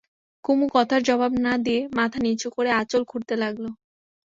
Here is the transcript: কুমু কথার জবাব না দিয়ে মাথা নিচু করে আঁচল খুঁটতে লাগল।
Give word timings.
কুমু 0.43 0.65
কথার 0.75 1.01
জবাব 1.03 1.31
না 1.45 1.53
দিয়ে 1.65 1.81
মাথা 1.97 2.17
নিচু 2.25 2.47
করে 2.55 2.69
আঁচল 2.81 3.01
খুঁটতে 3.09 3.35
লাগল। 3.43 3.65